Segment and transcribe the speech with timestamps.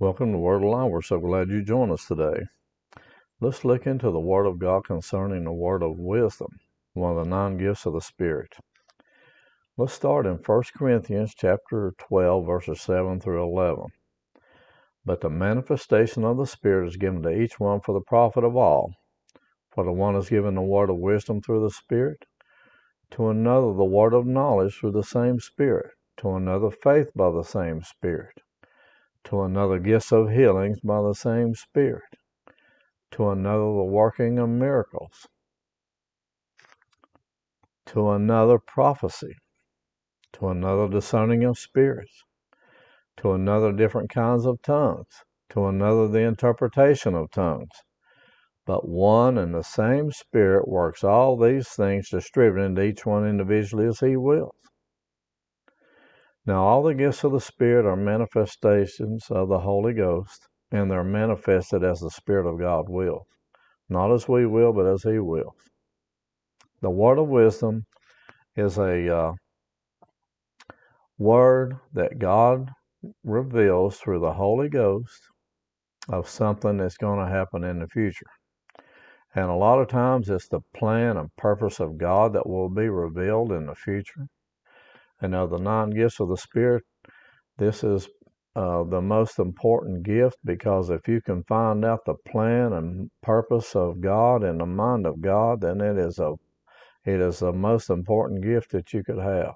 [0.00, 0.90] Welcome to Word Alive.
[0.90, 2.46] We're so glad you joined us today.
[3.38, 6.48] Let's look into the Word of God concerning the Word of wisdom,
[6.94, 8.50] one of the nine gifts of the Spirit.
[9.76, 13.88] Let's start in 1 Corinthians chapter 12, verses 7 through 11.
[15.04, 18.56] But the manifestation of the Spirit is given to each one for the profit of
[18.56, 18.94] all.
[19.74, 22.24] For the one is given the word of wisdom through the Spirit,
[23.10, 27.44] to another the word of knowledge through the same Spirit, to another faith by the
[27.44, 28.40] same Spirit
[29.24, 32.02] to another gifts of healings by the same Spirit,
[33.10, 35.26] to another the working of miracles,
[37.86, 39.34] to another prophecy,
[40.32, 42.22] to another discerning of spirits,
[43.16, 47.68] to another different kinds of tongues, to another the interpretation of tongues.
[48.66, 53.86] But one and the same Spirit works all these things, distributing to each one individually
[53.86, 54.54] as He wills.
[56.46, 61.04] Now, all the gifts of the Spirit are manifestations of the Holy Ghost, and they're
[61.04, 63.26] manifested as the Spirit of God wills.
[63.88, 65.56] Not as we will, but as He wills.
[66.80, 67.84] The word of wisdom
[68.56, 69.32] is a uh,
[71.18, 72.70] word that God
[73.22, 75.20] reveals through the Holy Ghost
[76.08, 78.26] of something that's going to happen in the future.
[79.34, 82.88] And a lot of times it's the plan and purpose of God that will be
[82.88, 84.26] revealed in the future.
[85.20, 86.84] And of the nine gifts of the Spirit,
[87.58, 88.08] this is
[88.56, 93.76] uh, the most important gift because if you can find out the plan and purpose
[93.76, 96.34] of God and the mind of God, then it is a
[97.04, 99.54] it is the most important gift that you could have.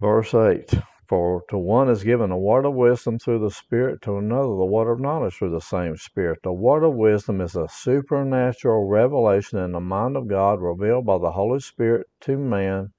[0.00, 0.74] Verse 8
[1.08, 4.66] For to one is given a word of wisdom through the Spirit, to another the
[4.66, 6.40] word of knowledge through the same Spirit.
[6.42, 11.18] The word of wisdom is a supernatural revelation in the mind of God revealed by
[11.18, 12.92] the Holy Spirit to man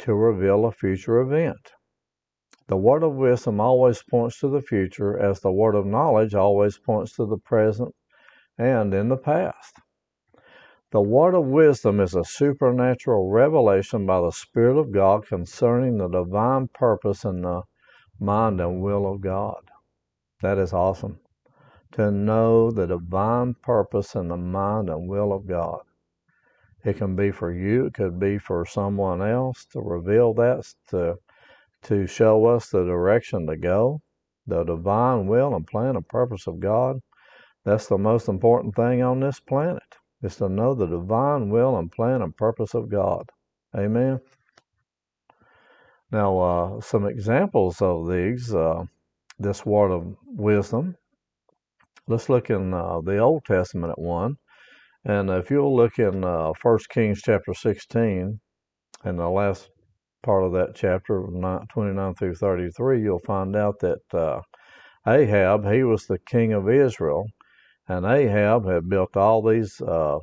[0.00, 1.72] to reveal a future event.
[2.68, 6.78] The word of wisdom always points to the future, as the word of knowledge always
[6.78, 7.94] points to the present
[8.58, 9.76] and in the past.
[10.92, 16.08] The word of wisdom is a supernatural revelation by the Spirit of God concerning the
[16.08, 17.62] divine purpose and the
[18.18, 19.70] mind and will of God.
[20.42, 21.20] That is awesome.
[21.92, 25.82] To know the divine purpose and the mind and will of God.
[26.84, 31.20] It can be for you, it could be for someone else to reveal that, to,
[31.82, 34.00] to show us the direction to go,
[34.44, 36.98] the divine will and plan and purpose of God.
[37.64, 41.90] That's the most important thing on this planet is to know the divine will and
[41.90, 43.30] plan and purpose of God.
[43.76, 44.20] Amen.
[46.12, 48.84] Now, uh, some examples of these, uh,
[49.38, 50.96] this word of wisdom.
[52.08, 54.36] Let's look in uh, the Old Testament at one.
[55.04, 58.40] And if you'll look in uh, 1 Kings chapter 16,
[59.04, 59.70] and the last
[60.22, 61.22] part of that chapter,
[61.72, 64.40] 29 through 33, you'll find out that uh,
[65.06, 67.24] Ahab, he was the king of Israel,
[67.90, 70.20] and Ahab had built all these, uh,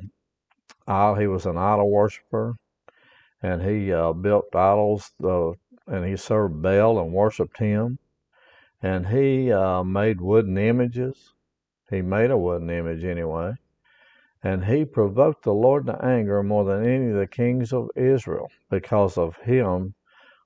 [0.88, 2.56] he was an idol worshiper,
[3.44, 5.52] and he uh, built idols, uh,
[5.86, 8.00] and he served Baal and worshiped him.
[8.82, 11.34] And he uh, made wooden images.
[11.90, 13.56] He made a wooden image anyway.
[14.42, 18.50] And he provoked the Lord to anger more than any of the kings of Israel
[18.70, 19.94] because of him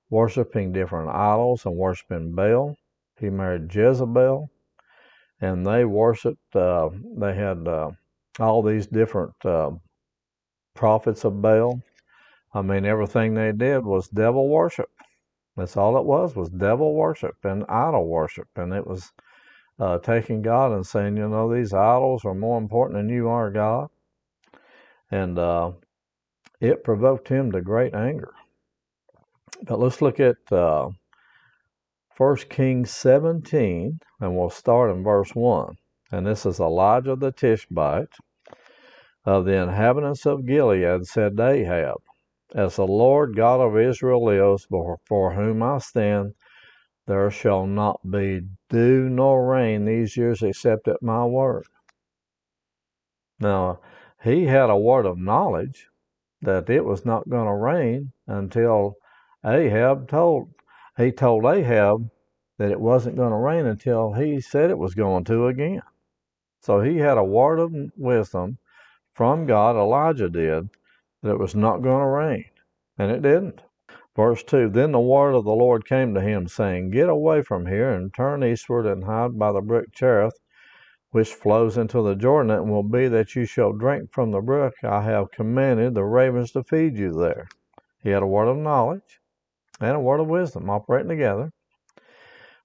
[0.10, 2.78] worshiping different idols and worshiping Baal.
[3.20, 4.50] He married Jezebel
[5.42, 6.56] and they worshipped.
[6.56, 7.92] Uh, they had uh,
[8.40, 9.72] all these different uh,
[10.76, 11.82] prophets of Baal.
[12.54, 14.90] I mean, everything they did was devil worship.
[15.58, 19.12] That's all it was was devil worship and idol worship, and it was
[19.80, 23.52] uh, taking God and saying, you know, these idols are more important than you are,
[23.52, 23.90] God,
[25.10, 25.72] and uh,
[26.62, 28.32] it provoked him to great anger.
[29.64, 30.90] But let's look at uh,
[32.22, 35.74] 1 Kings 17, and we'll start in verse 1.
[36.12, 38.14] And this is Elijah the Tishbite
[39.26, 41.98] of the inhabitants of Gilead said to Ahab,
[42.54, 46.36] As the Lord God of Israel lives, before whom I stand,
[47.08, 51.66] there shall not be dew nor rain these years except at my word.
[53.40, 53.80] Now,
[54.24, 55.88] he had a word of knowledge
[56.44, 58.94] that it was not going to rain until
[59.44, 60.54] Ahab told
[60.98, 62.10] he told Ahab
[62.58, 65.82] that it wasn't going to rain until he said it was going to again.
[66.60, 68.58] So he had a word of wisdom
[69.14, 70.70] from God, Elijah did,
[71.24, 72.46] that it was not going to rain.
[72.98, 73.62] And it didn't.
[74.16, 77.68] Verse 2 Then the word of the Lord came to him, saying, Get away from
[77.68, 80.38] here and turn eastward and hide by the brook Cherith,
[81.12, 82.52] which flows into the Jordan.
[82.52, 86.52] It will be that you shall drink from the brook I have commanded the ravens
[86.52, 87.48] to feed you there.
[88.04, 89.21] He had a word of knowledge
[89.82, 91.52] and a word of wisdom operating together.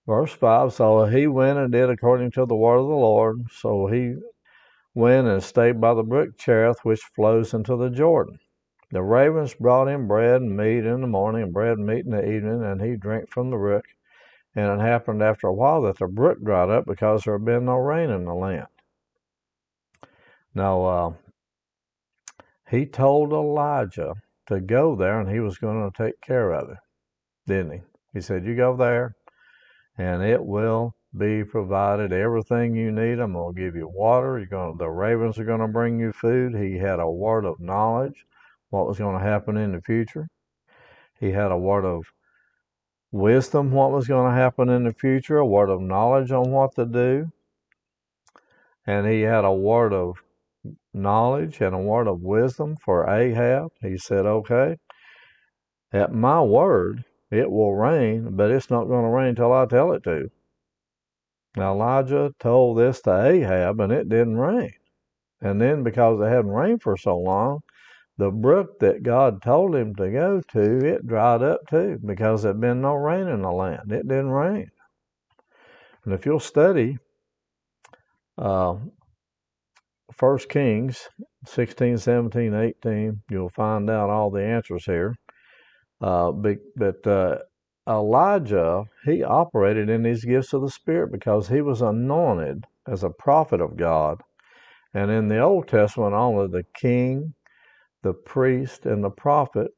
[0.07, 3.43] Verse 5 So he went and did according to the word of the Lord.
[3.51, 4.15] So he
[4.95, 8.39] went and stayed by the brook Cherith, which flows into the Jordan.
[8.93, 12.13] The ravens brought him bread and meat in the morning, and bread and meat in
[12.13, 13.85] the evening, and he drank from the brook.
[14.55, 17.67] And it happened after a while that the brook dried up because there had been
[17.67, 18.69] no rain in the land.
[20.55, 21.13] Now, uh,
[22.71, 24.15] he told Elijah
[24.47, 26.79] to go there and he was going to take care of it,
[27.47, 27.81] didn't he?
[28.13, 29.15] He said, You go there
[29.99, 33.19] and it will be provided everything you need.
[33.19, 34.39] I'm going to give you water.
[34.39, 36.55] You're going the ravens are going to bring you food.
[36.55, 38.27] He had a word of knowledge,
[38.71, 40.29] what was going to happen in the future.
[41.19, 42.05] He had a word of
[43.11, 46.75] wisdom, what was going to happen in the future, a word of knowledge on what
[46.75, 47.31] to do.
[48.87, 50.17] And he had a word of
[50.93, 53.71] knowledge and a word of wisdom for Ahab.
[53.81, 54.77] He said, Okay,
[55.93, 59.93] at my word, it will rain, but it's not going to rain till I tell
[59.93, 60.31] it to.
[61.57, 64.73] Now Elijah told this to Ahab, and it didn't rain.
[65.41, 67.61] And then, because it hadn't rained for so long,
[68.19, 72.61] the brook that God told him to go to, it dried up too, because there'd
[72.61, 73.93] been no rain in the land.
[73.93, 74.71] It didn't rain.
[76.05, 76.99] And if you'll study
[78.39, 78.77] uh,
[80.19, 81.09] 1 Kings
[81.47, 85.15] 16, 17, 18, you'll find out all the answers here.
[86.01, 87.39] Uh, but uh,
[87.89, 93.11] Elijah, he operated in these gifts of the Spirit because he was anointed as a
[93.11, 94.23] prophet of God.
[94.95, 97.35] And in the Old Testament, only the king,
[98.03, 99.73] the priest, and the prophet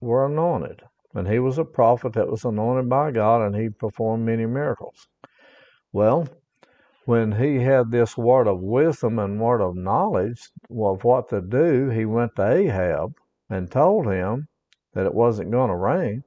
[0.00, 0.82] were anointed.
[1.14, 5.08] And he was a prophet that was anointed by God, and he performed many miracles.
[5.92, 6.28] Well,
[7.06, 11.90] when he had this word of wisdom and word of knowledge of what to do,
[11.90, 13.14] he went to Ahab
[13.50, 14.48] and told him
[14.94, 16.24] that it wasn't going to rain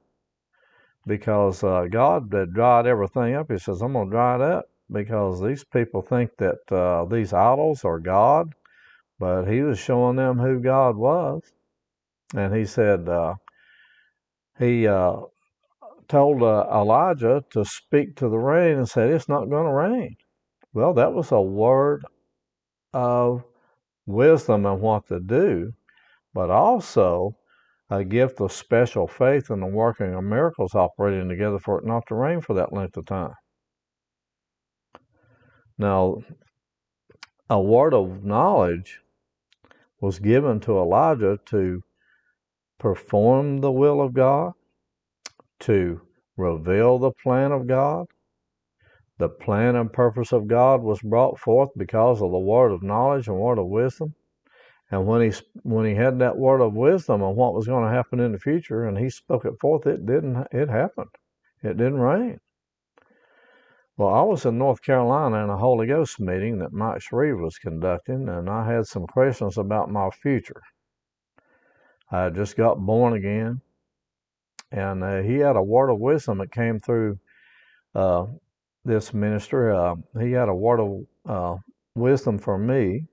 [1.06, 3.50] because uh, God had dried everything up.
[3.50, 7.32] He says, I'm going to dry it up because these people think that uh, these
[7.32, 8.54] idols are God,
[9.18, 11.42] but he was showing them who God was.
[12.36, 13.34] And he said, uh,
[14.58, 15.16] he uh,
[16.08, 20.16] told uh, Elijah to speak to the rain and said, It's not going to rain.
[20.72, 22.04] Well, that was a word
[22.92, 23.44] of
[24.06, 25.72] wisdom and what to do,
[26.34, 27.36] but also
[27.90, 32.06] a gift of special faith and the working of miracles operating together for it not
[32.06, 33.34] to rain for that length of time.
[35.78, 36.18] Now,
[37.48, 39.00] a word of knowledge
[40.00, 41.82] was given to Elijah to
[42.78, 44.52] perform the will of God,
[45.60, 46.00] to
[46.36, 48.06] reveal the plan of God.
[49.18, 53.26] The plan and purpose of God was brought forth because of the word of knowledge
[53.28, 54.14] and word of wisdom.
[54.90, 57.94] And when he when he had that word of wisdom on what was going to
[57.94, 60.46] happen in the future, and he spoke it forth, it didn't.
[60.52, 61.10] It happened.
[61.62, 62.40] It didn't rain.
[63.96, 67.58] Well, I was in North Carolina in a Holy Ghost meeting that Mike Shreve was
[67.58, 70.62] conducting, and I had some questions about my future.
[72.10, 73.60] I just got born again,
[74.72, 77.18] and uh, he had a word of wisdom that came through
[77.94, 78.26] uh,
[78.84, 79.72] this minister.
[79.72, 81.56] Uh, he had a word of uh,
[81.94, 83.06] wisdom for me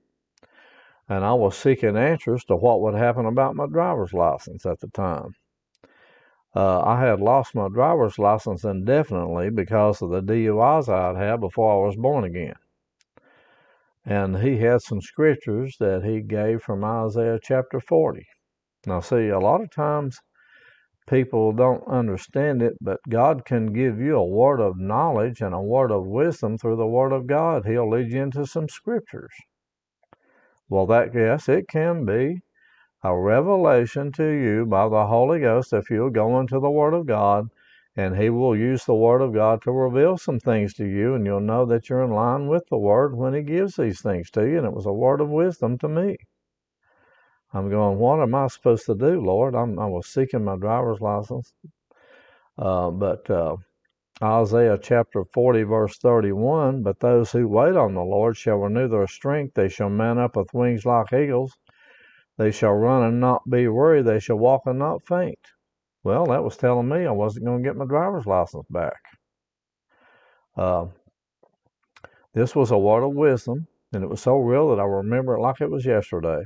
[1.08, 4.88] and I was seeking answers to what would happen about my driver's license at the
[4.88, 5.34] time.
[6.54, 11.72] Uh, I had lost my driver's license indefinitely because of the DUIs I'd had before
[11.72, 12.54] I was born again.
[14.04, 18.24] And he had some scriptures that he gave from Isaiah chapter 40.
[18.86, 20.18] Now, see, a lot of times
[21.06, 25.60] people don't understand it, but God can give you a word of knowledge and a
[25.60, 27.66] word of wisdom through the word of God.
[27.66, 29.32] He'll lead you into some scriptures.
[30.68, 32.42] Well, that, yes, it can be
[33.02, 37.06] a revelation to you by the Holy Ghost if you'll go into the Word of
[37.06, 37.48] God,
[37.96, 41.24] and He will use the Word of God to reveal some things to you, and
[41.24, 44.48] you'll know that you're in line with the Word when He gives these things to
[44.48, 44.58] you.
[44.58, 46.16] And it was a word of wisdom to me.
[47.52, 49.54] I'm going, what am I supposed to do, Lord?
[49.54, 51.54] I'm, i was seeking my driver's license.
[52.58, 53.56] Uh, but uh,
[54.22, 59.06] Isaiah chapter 40, verse 31 But those who wait on the Lord shall renew their
[59.06, 59.54] strength.
[59.54, 61.52] They shall mount up with wings like eagles.
[62.38, 64.02] They shall run and not be weary.
[64.02, 65.38] They shall walk and not faint.
[66.02, 69.00] Well, that was telling me I wasn't going to get my driver's license back.
[70.56, 70.86] Uh,
[72.32, 75.40] this was a word of wisdom, and it was so real that I remember it
[75.40, 76.42] like it was yesterday.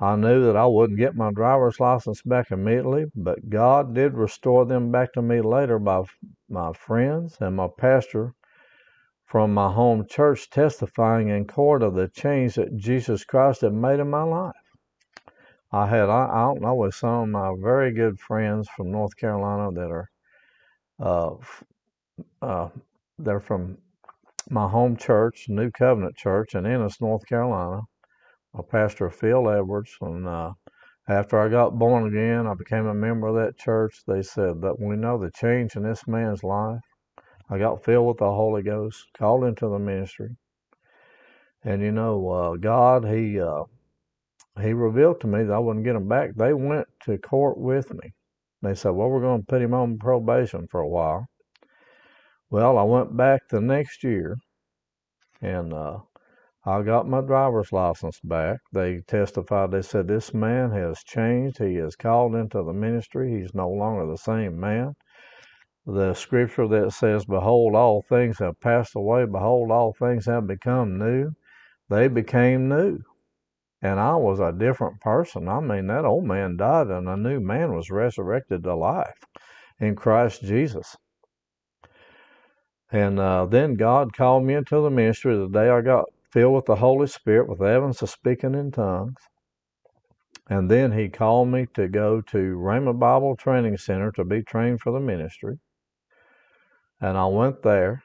[0.00, 4.64] I knew that I wouldn't get my driver's license back immediately, but God did restore
[4.64, 6.04] them back to me later by
[6.48, 8.34] my friends and my pastor
[9.26, 14.00] from my home church testifying in court of the change that Jesus Christ had made
[14.00, 14.54] in my life.
[15.72, 19.16] I had, I, I don't know, with some of my very good friends from North
[19.16, 20.10] Carolina that are
[21.00, 21.34] uh,
[22.40, 22.68] uh,
[23.18, 23.78] they're from
[24.48, 27.82] my home church, New Covenant Church in Ennis, North Carolina.
[28.54, 30.52] A pastor Phil Edwards, and uh,
[31.08, 34.02] after I got born again, I became a member of that church.
[34.06, 36.80] They said that we know the change in this man's life.
[37.50, 40.36] I got filled with the Holy Ghost, called into the ministry,
[41.64, 43.64] and you know, uh, God, He uh,
[44.60, 46.34] He revealed to me that I wouldn't get them back.
[46.34, 48.12] They went to court with me.
[48.62, 51.26] They said, "Well, we're going to put him on probation for a while."
[52.50, 54.36] Well, I went back the next year,
[55.40, 55.98] and uh,
[56.68, 58.58] I got my driver's license back.
[58.72, 59.70] They testified.
[59.70, 61.56] They said this man has changed.
[61.56, 63.40] He is called into the ministry.
[63.40, 64.94] He's no longer the same man.
[65.86, 69.24] The scripture that says, "Behold, all things have passed away.
[69.24, 71.30] Behold, all things have become new."
[71.88, 72.98] They became new,
[73.80, 75.48] and I was a different person.
[75.48, 79.24] I mean, that old man died, and a new man was resurrected to life
[79.80, 80.94] in Christ Jesus.
[82.92, 86.66] And uh, then God called me into the ministry the day I got filled with
[86.66, 89.20] the Holy Spirit with evidence of speaking in tongues.
[90.48, 94.80] And then he called me to go to Rhema Bible Training Center to be trained
[94.80, 95.58] for the ministry.
[97.00, 98.02] And I went there.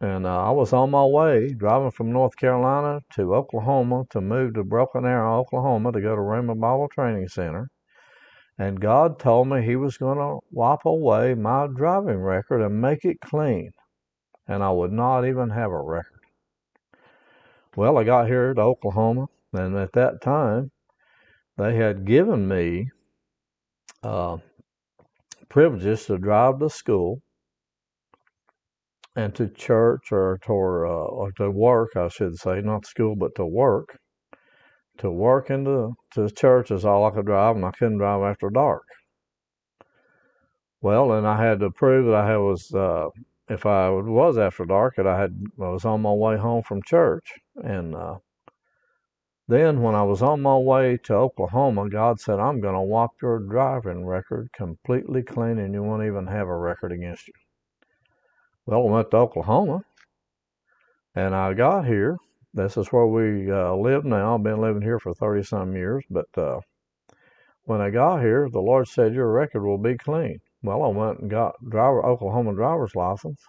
[0.00, 4.54] And uh, I was on my way driving from North Carolina to Oklahoma to move
[4.54, 7.68] to Broken Arrow, Oklahoma to go to Rhema Bible Training Center.
[8.58, 13.04] And God told me He was going to wipe away my driving record and make
[13.04, 13.70] it clean
[14.46, 16.13] and I would not even have a record.
[17.76, 20.70] Well, I got here to Oklahoma, and at that time,
[21.56, 22.90] they had given me
[24.04, 24.38] uh,
[25.48, 27.20] privileges to drive to school
[29.16, 33.34] and to church or to, uh, or to work, I should say, not school, but
[33.36, 33.98] to work.
[34.98, 38.50] To work into to church is all I could drive, and I couldn't drive after
[38.50, 38.84] dark.
[40.80, 43.08] Well, and I had to prove that I was uh,
[43.48, 46.80] if I was after dark, and I had I was on my way home from
[46.82, 47.32] church,
[47.62, 48.18] and uh,
[49.46, 53.10] then when I was on my way to Oklahoma, God said, "I'm going to wipe
[53.20, 57.34] your driving record completely clean, and you won't even have a record against you."
[58.66, 59.84] Well, I went to Oklahoma,
[61.14, 62.16] and I got here.
[62.54, 64.34] This is where we uh, live now.
[64.34, 66.60] I've been living here for thirty some years, but uh,
[67.64, 71.20] when I got here, the Lord said, "Your record will be clean." Well, I went
[71.20, 73.42] and got driver Oklahoma driver's license.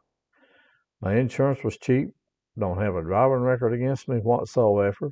[1.00, 2.10] My insurance was cheap.
[2.58, 5.12] Don't have a driving record against me whatsoever.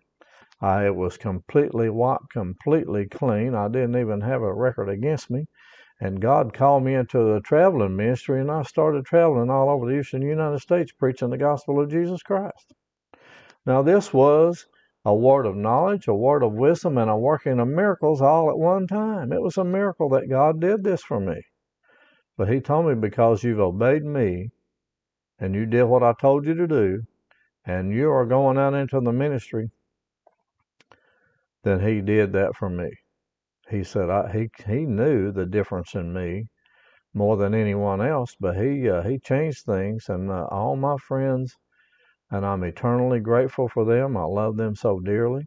[0.62, 3.54] I it was completely wiped, completely clean.
[3.54, 5.46] I didn't even have a record against me.
[6.00, 10.00] And God called me into the traveling ministry, and I started traveling all over the
[10.00, 12.74] eastern United States preaching the gospel of Jesus Christ.
[13.66, 14.66] Now, this was
[15.06, 18.58] a word of knowledge, a word of wisdom, and a working of miracles all at
[18.58, 19.34] one time.
[19.34, 21.42] It was a miracle that God did this for me.
[22.38, 24.50] But he told me, because you've obeyed me
[25.40, 27.04] and you did what I told you to do,
[27.66, 29.70] and you are going out into the ministry,
[31.64, 32.92] then he did that for me.
[33.70, 36.48] He said I, he he knew the difference in me
[37.14, 41.56] more than anyone else, but he uh, he changed things, and uh, all my friends,
[42.32, 44.18] and I'm eternally grateful for them.
[44.18, 45.46] I love them so dearly.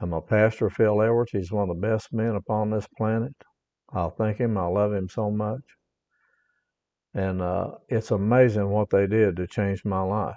[0.00, 3.34] And my pastor Phil Edwards, he's one of the best men upon this planet.
[3.92, 4.58] I'll thank him.
[4.58, 5.62] I love him so much.
[7.14, 10.36] And uh, it's amazing what they did to change my life.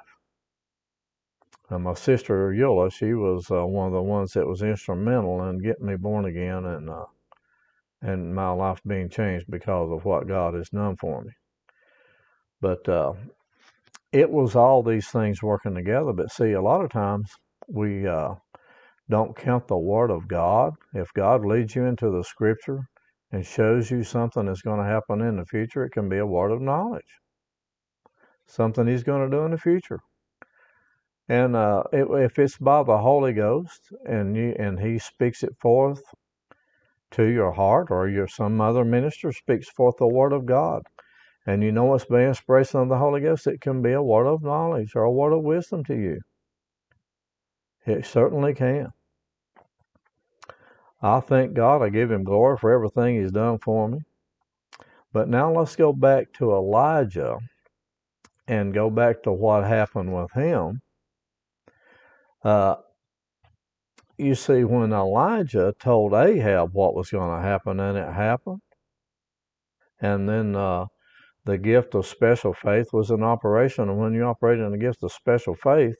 [1.70, 5.60] And my sister Eula, she was uh, one of the ones that was instrumental in
[5.60, 7.06] getting me born again and uh,
[8.02, 11.32] and my life being changed because of what God has done for me.
[12.62, 13.14] But uh,
[14.12, 16.14] it was all these things working together.
[16.14, 17.30] But see, a lot of times
[17.68, 18.36] we uh,
[19.10, 20.74] don't count the Word of God.
[20.94, 22.82] If God leads you into the Scripture
[23.32, 26.26] and shows you something that's going to happen in the future, it can be a
[26.26, 27.04] word of knowledge.
[28.48, 30.00] Something he's going to do in the future.
[31.30, 35.56] And uh, it, if it's by the Holy Ghost and you and He speaks it
[35.62, 36.02] forth
[37.12, 40.84] to your heart, or your some other minister speaks forth the Word of God,
[41.46, 44.28] and you know it's by inspiration of the Holy Ghost, it can be a word
[44.28, 46.20] of knowledge or a word of wisdom to you.
[47.86, 48.90] It certainly can.
[51.02, 51.82] I thank God.
[51.82, 54.00] I give him glory for everything he's done for me.
[55.14, 57.38] But now let's go back to Elijah
[58.48, 60.82] and go back to what happened with him.
[62.44, 62.76] Uh,
[64.18, 68.62] you see, when Elijah told Ahab what was going to happen, and it happened,
[70.02, 70.86] and then uh,
[71.46, 73.90] the gift of special faith was in operation.
[73.90, 75.98] And when you operate in the gift of special faith,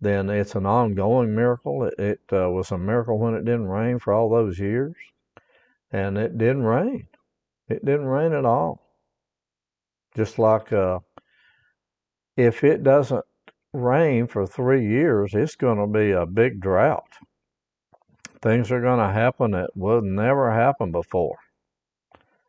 [0.00, 1.84] then it's an ongoing miracle.
[1.84, 4.94] It, it uh, was a miracle when it didn't rain for all those years,
[5.90, 7.08] and it didn't rain.
[7.68, 8.82] It didn't rain at all.
[10.14, 11.00] Just like uh,
[12.36, 13.24] if it doesn't
[13.76, 17.12] rain for three years, it's going to be a big drought.
[18.42, 21.36] Things are going to happen that would never happen before.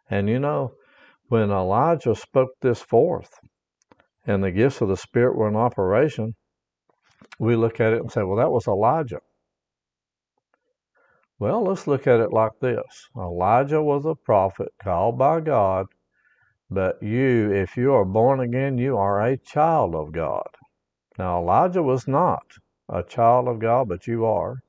[0.10, 0.74] And you know,
[1.30, 3.40] when Elijah spoke this forth
[4.26, 6.36] and the gifts of the Spirit were in operation,
[7.40, 9.20] we look at it and say, well, that was Elijah.
[11.40, 15.88] Well, let's look at it like this Elijah was a prophet called by God,
[16.70, 20.57] but you, if you are born again, you are a child of God.
[21.18, 22.44] Now, Elijah was not
[22.88, 24.62] a child of God, but you are.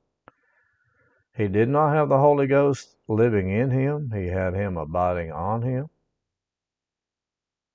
[1.35, 5.61] He did not have the Holy Ghost living in him, he had him abiding on
[5.61, 5.89] him.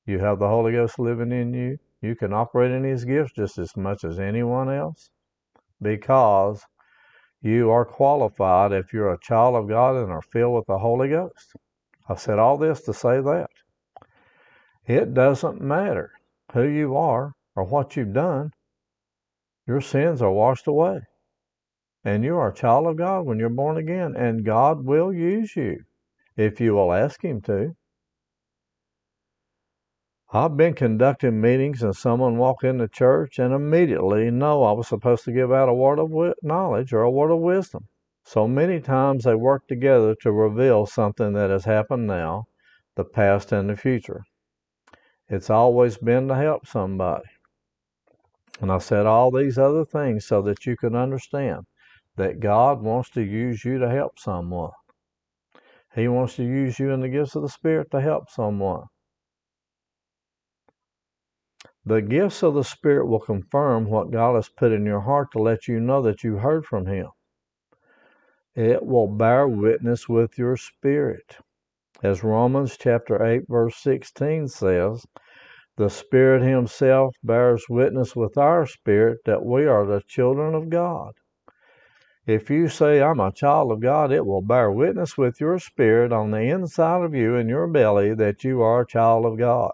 [0.06, 1.78] You have the Holy Ghost living in you.
[2.02, 5.08] You can operate in His gifts just as much as anyone else
[5.80, 6.62] because
[7.40, 11.08] you are qualified if you're a child of God and are filled with the Holy
[11.08, 11.56] Ghost.
[12.06, 13.50] I've said all this to say that.
[14.86, 16.12] It doesn't matter
[16.52, 18.52] who you are or what you've done,
[19.66, 21.00] your sins are washed away.
[22.04, 25.56] And you are a child of God when you're born again, and God will use
[25.56, 25.84] you
[26.36, 27.74] if you will ask Him to.
[30.32, 34.88] I've been conducting meetings and someone walked in the church and immediately know I was
[34.88, 36.10] supposed to give out a word of
[36.42, 37.86] knowledge or a word of wisdom.
[38.24, 42.46] So many times they work together to reveal something that has happened now,
[42.96, 44.24] the past, and the future.
[45.28, 47.28] It's always been to help somebody.
[48.60, 51.66] And I said all these other things so that you can understand
[52.16, 54.70] that God wants to use you to help someone.
[55.94, 58.84] He wants to use you in the gifts of the Spirit to help someone.
[61.86, 65.38] The gifts of the Spirit will confirm what God has put in your heart to
[65.38, 67.08] let you know that you heard from Him.
[68.54, 71.38] It will bear witness with your spirit.
[72.02, 75.04] As Romans chapter 8 verse 16 says,
[75.76, 81.14] the Spirit Himself bears witness with our spirit that we are the children of God.
[82.26, 86.12] If you say, I'm a child of God, it will bear witness with your spirit
[86.12, 89.72] on the inside of you in your belly that you are a child of God.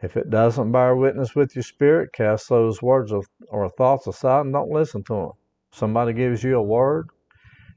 [0.00, 3.12] If it doesn't bear witness with your spirit, cast those words
[3.48, 5.30] or thoughts aside and don't listen to them.
[5.70, 7.08] Somebody gives you a word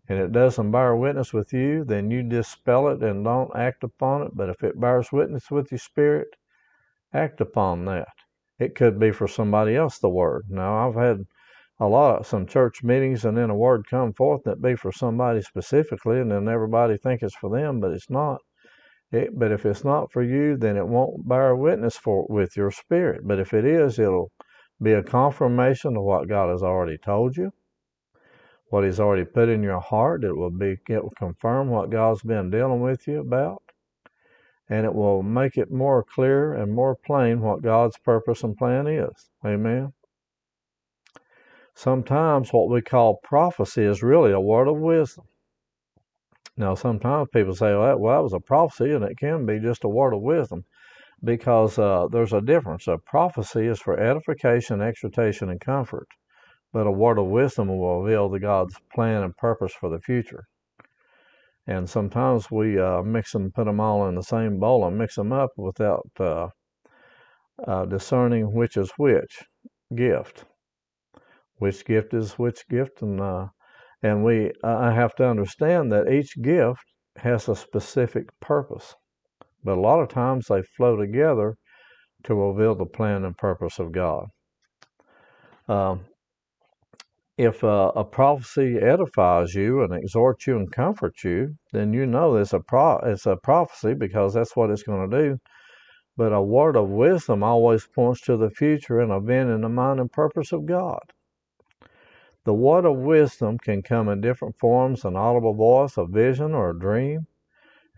[0.08, 4.22] and it doesn't bear witness with you, then you dispel it and don't act upon
[4.22, 4.32] it.
[4.36, 6.28] But if it bears witness with your spirit,
[7.16, 8.10] act upon that.
[8.60, 10.44] It could be for somebody else the word.
[10.50, 11.26] Now I've had
[11.80, 14.92] a lot of some church meetings and then a word come forth that be for
[14.92, 18.42] somebody specifically and then everybody think it's for them, but it's not.
[19.12, 22.72] It, but if it's not for you, then it won't bear witness for with your
[22.72, 23.22] spirit.
[23.24, 24.32] But if it is, it'll
[24.82, 27.52] be a confirmation of what God has already told you,
[28.70, 30.24] what He's already put in your heart.
[30.24, 33.62] It will be it will confirm what God's been dealing with you about,
[34.70, 38.88] and it will make it more clear and more plain what God's purpose and plan
[38.88, 39.30] is.
[39.46, 39.94] Amen.
[41.76, 45.26] Sometimes what we call prophecy is really a word of wisdom.
[46.58, 49.90] Now, sometimes people say, well, that, was a prophecy, and it can be just a
[49.90, 50.64] word of wisdom
[51.24, 52.88] because uh, there's a difference.
[52.88, 56.08] A prophecy is for edification, exhortation, and comfort,
[56.72, 60.46] but a word of wisdom will reveal the God's plan and purpose for the future.
[61.68, 65.16] And sometimes we uh, mix them, put them all in the same bowl, and mix
[65.16, 66.50] them up without uh,
[67.66, 69.44] uh discerning which is which
[69.96, 70.46] gift.
[71.58, 73.48] Which gift is which gift, and uh,
[74.04, 76.84] and we I have to understand that each gift
[77.18, 78.94] has a specific purpose.
[79.64, 81.56] But a lot of times they flow together
[82.24, 84.28] to reveal the plan and purpose of God.
[85.68, 86.06] Um,
[87.38, 92.36] if uh, a prophecy edifies you and exhorts you and comforts you, then you know
[92.38, 95.40] it's a pro- it's a prophecy because that's what it's going to do.
[96.18, 100.00] But a word of wisdom always points to the future and event in the mind
[100.00, 101.02] and purpose of God.
[102.46, 106.70] The word of wisdom can come in different forms an audible voice, a vision, or
[106.70, 107.28] a dream.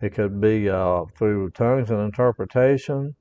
[0.02, 3.16] It could be uh, through tongues and interpretation.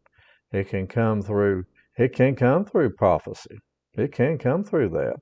[0.52, 1.64] It can come through.
[1.98, 3.58] It can come through prophecy.
[3.94, 5.16] It can come through that.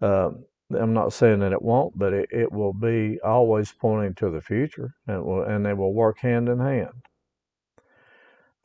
[0.00, 0.30] Uh,
[0.74, 4.40] I'm not saying that it won't, but it, it will be always pointing to the
[4.40, 7.02] future, and will, and they will work hand in hand.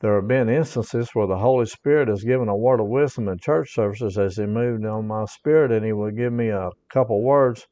[0.00, 3.38] There have been instances where the Holy Spirit has given a word of wisdom in
[3.38, 7.22] church services as He moved on my spirit, and He would give me a couple
[7.22, 7.68] words.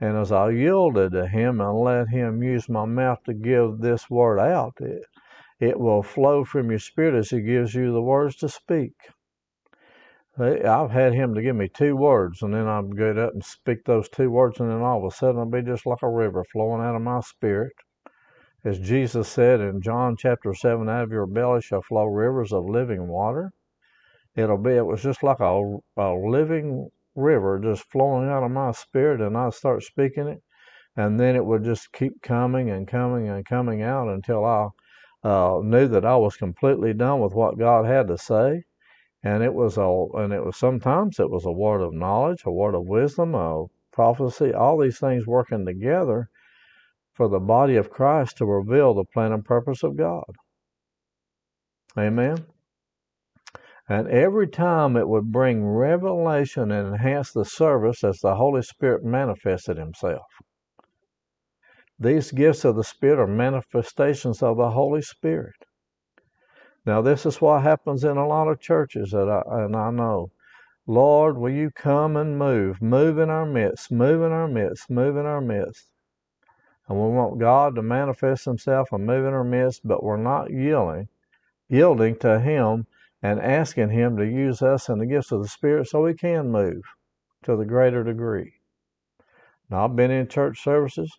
[0.00, 4.10] And as I yielded to Him and let Him use my mouth to give this
[4.10, 5.02] word out, it,
[5.60, 8.94] it will flow from your spirit as He gives you the words to speak.
[10.40, 13.84] I've had Him to give me two words, and then I'd get up and speak
[13.84, 16.44] those two words, and then all of a sudden it'll be just like a river
[16.52, 17.72] flowing out of my spirit
[18.62, 22.68] as Jesus said in John chapter 7, out of your belly shall flow rivers of
[22.68, 23.52] living water.
[24.36, 28.72] It'll be, it was just like a, a living river just flowing out of my
[28.72, 30.42] spirit, and I start speaking it,
[30.94, 34.68] and then it would just keep coming and coming and coming out until I
[35.24, 38.64] uh, knew that I was completely done with what God had to say.
[39.22, 42.50] And it was a, and it was sometimes it was a word of knowledge, a
[42.50, 46.28] word of wisdom, a prophecy, all these things working together
[47.12, 50.24] for the body of Christ to reveal the plan and purpose of God.
[51.98, 52.46] Amen.
[53.88, 59.04] And every time it would bring revelation and enhance the service as the Holy Spirit
[59.04, 60.26] manifested Himself.
[61.98, 65.56] These gifts of the Spirit are manifestations of the Holy Spirit.
[66.86, 70.30] Now, this is what happens in a lot of churches that I, and I know.
[70.86, 72.80] Lord, will you come and move?
[72.80, 75.90] Move in our midst, move in our midst, move in our midst.
[76.88, 80.50] And we want God to manifest Himself and move in our midst, but we're not
[80.50, 81.08] yielding,
[81.68, 82.86] yielding to Him
[83.22, 86.50] and asking Him to use us and the gifts of the Spirit so we can
[86.50, 86.82] move
[87.44, 88.54] to the greater degree.
[89.68, 91.16] Now, I've been in church services.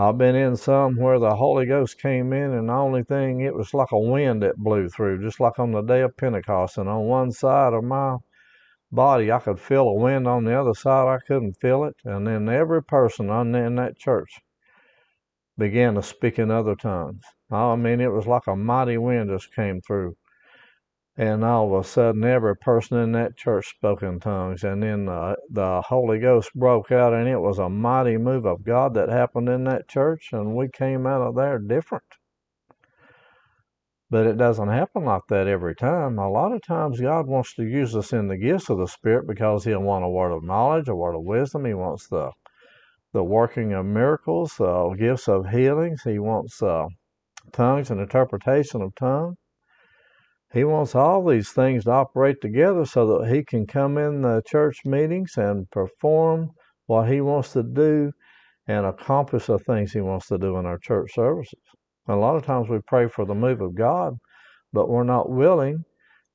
[0.00, 3.52] I've been in some where the Holy Ghost came in, and the only thing, it
[3.52, 6.78] was like a wind that blew through, just like on the day of Pentecost.
[6.78, 8.18] And on one side of my
[8.92, 10.28] body, I could feel a wind.
[10.28, 11.96] On the other side, I couldn't feel it.
[12.04, 14.38] And then every person in that church
[15.58, 17.24] began to speak in other tongues.
[17.50, 20.14] I mean, it was like a mighty wind just came through.
[21.20, 24.62] And all of a sudden, every person in that church spoke in tongues.
[24.62, 28.62] And then the, the Holy Ghost broke out, and it was a mighty move of
[28.62, 30.28] God that happened in that church.
[30.30, 32.04] And we came out of there different.
[34.08, 36.20] But it doesn't happen like that every time.
[36.20, 39.26] A lot of times, God wants to use us in the gifts of the Spirit
[39.26, 41.64] because He'll want a word of knowledge, a word of wisdom.
[41.64, 42.30] He wants the
[43.12, 46.02] the working of miracles, uh, gifts of healings.
[46.04, 46.86] He wants uh,
[47.52, 49.36] tongues and interpretation of tongues.
[50.52, 54.42] He wants all these things to operate together so that he can come in the
[54.46, 56.50] church meetings and perform
[56.86, 58.12] what he wants to do
[58.66, 61.60] and accomplish the things he wants to do in our church services.
[62.06, 64.14] a lot of times we pray for the move of God,
[64.72, 65.84] but we're not willing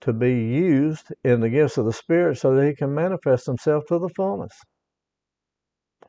[0.02, 3.84] to be used in the gifts of the Spirit so that he can manifest himself
[3.88, 4.54] to the fullness.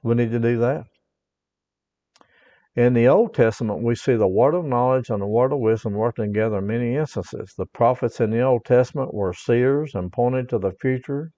[0.02, 0.84] We need to do that.
[2.76, 5.92] In the Old Testament, we see the word of knowledge and the word of wisdom
[5.92, 7.54] working together in many instances.
[7.56, 11.30] The prophets in the Old Testament were seers and pointed to the future.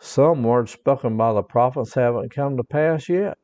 [0.00, 3.38] Some words spoken by the prophets haven't come to pass yet.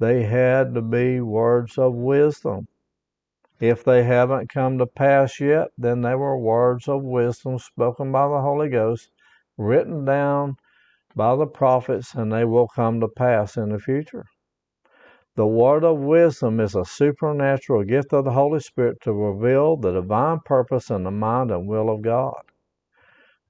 [0.00, 2.66] They had to be words of wisdom.
[3.60, 8.26] If they haven't come to pass yet, then they were words of wisdom spoken by
[8.26, 9.10] the Holy Ghost,
[9.56, 10.56] written down
[11.14, 14.26] by the prophets, and they will come to pass in the future.
[15.36, 19.92] The word of wisdom is a supernatural gift of the Holy Spirit to reveal the
[19.92, 22.40] divine purpose in the mind and will of God.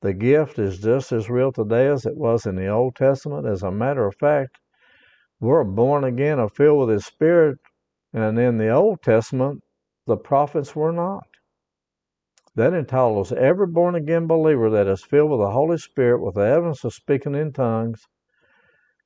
[0.00, 3.46] The gift is just as real today as it was in the Old Testament.
[3.46, 4.58] As a matter of fact,
[5.38, 7.60] we're born again and filled with His Spirit,
[8.12, 9.62] and in the Old Testament,
[10.06, 11.28] the prophets were not.
[12.56, 16.40] That entitles every born again believer that is filled with the Holy Spirit with the
[16.40, 18.08] evidence of speaking in tongues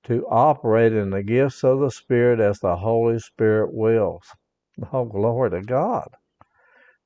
[0.05, 4.25] to operate in the gifts of the Spirit as the Holy Spirit wills.
[4.93, 6.09] Oh, glory to God.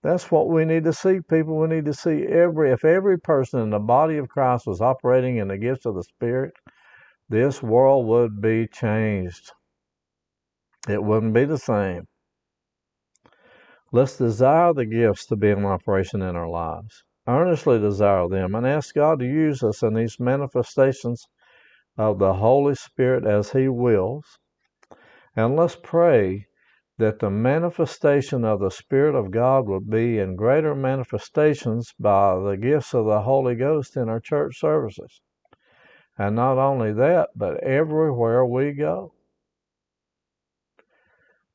[0.02, 1.58] That's what we need to see, people.
[1.58, 5.38] We need to see every, if every person in the body of Christ was operating
[5.38, 6.52] in the gifts of the Spirit,
[7.28, 9.50] this world would be changed.
[10.88, 12.06] It wouldn't be the same.
[13.92, 17.04] Let's desire the gifts to be in operation in our lives.
[17.26, 21.26] Earnestly desire them and ask God to use us in these manifestations
[21.96, 24.38] of the Holy Spirit as He wills.
[25.36, 26.46] And let's pray
[26.98, 32.56] that the manifestation of the Spirit of God will be in greater manifestations by the
[32.56, 35.20] gifts of the Holy Ghost in our church services.
[36.16, 39.12] And not only that, but everywhere we go.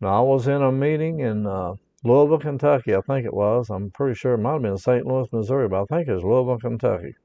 [0.02, 1.74] Now, I was in a meeting in uh,
[2.04, 3.70] Louisville, Kentucky, I think it was.
[3.70, 5.06] I'm pretty sure it might have been St.
[5.06, 7.16] Louis, Missouri, but I think it was Louisville, Kentucky.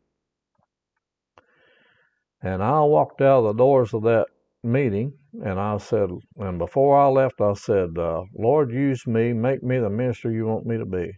[2.45, 4.27] And I walked out of the doors of that
[4.63, 9.63] meeting and I said, and before I left, I said, uh, Lord, use me, make
[9.63, 11.11] me the minister you want me to be.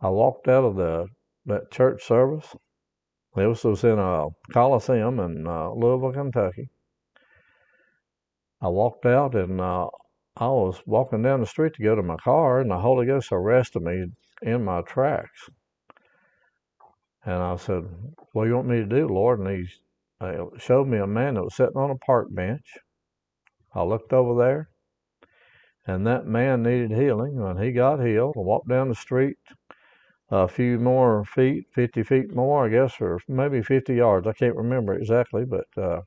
[0.00, 1.08] I walked out of the
[1.44, 2.56] that church service.
[3.36, 6.70] This was in a coliseum in uh, Louisville, Kentucky.
[8.62, 9.88] I walked out and uh,
[10.38, 13.28] I was walking down the street to go to my car, and the Holy Ghost
[13.32, 14.06] arrested me
[14.40, 15.50] in my tracks.
[17.26, 17.84] And I said,
[18.32, 19.40] What do you want me to do, Lord?
[19.40, 19.68] And he
[20.20, 22.78] uh, showed me a man that was sitting on a park bench.
[23.74, 24.68] I looked over there,
[25.86, 28.34] And that man needed healing, and he got healed.
[28.36, 29.38] walked down the street
[30.30, 34.26] a few more feet, 50 feet more, I guess, or maybe 50 yards.
[34.26, 36.02] I can't remember exactly, but uh,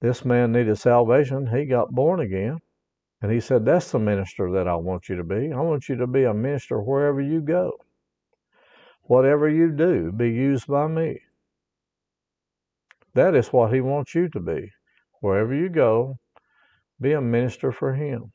[0.00, 1.46] this man needed salvation.
[1.46, 2.58] He got born again.
[3.22, 5.52] And he said, That's the minister that I want you to be.
[5.52, 7.78] I want you to be a minister wherever you go.
[9.06, 11.20] Whatever you do, be used by me.
[13.14, 14.70] That is what he wants you to be.
[15.20, 16.16] Wherever you go,
[17.00, 18.32] be a minister for him.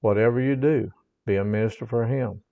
[0.00, 0.90] Whatever you do,
[1.26, 2.42] be a minister for him.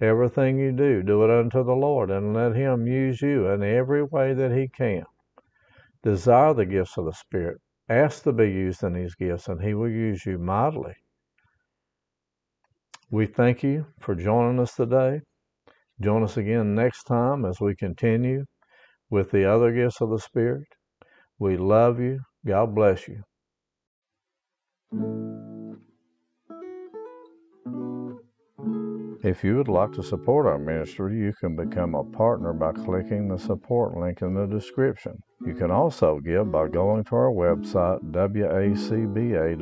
[0.00, 4.02] Everything you do, do it unto the Lord and let him use you in every
[4.02, 5.04] way that he can.
[6.02, 7.58] Desire the gifts of the Spirit.
[7.88, 10.94] Ask to be used in these gifts, and he will use you mightily.
[13.10, 15.22] We thank you for joining us today.
[16.00, 18.44] Join us again next time as we continue
[19.08, 20.66] with the other gifts of the Spirit.
[21.38, 22.20] We love you.
[22.44, 23.22] God bless you.
[29.24, 33.28] If you would like to support our ministry, you can become a partner by clicking
[33.28, 35.18] the support link in the description.
[35.44, 39.54] You can also give by going to our website, wacba.org,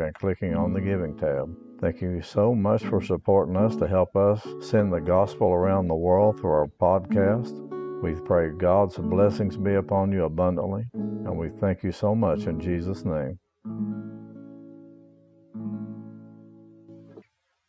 [0.00, 1.54] and clicking on the Giving tab.
[1.82, 5.96] Thank you so much for supporting us to help us send the gospel around the
[5.96, 7.58] world through our podcast.
[8.00, 12.60] We pray God's blessings be upon you abundantly, and we thank you so much in
[12.60, 13.40] Jesus' name.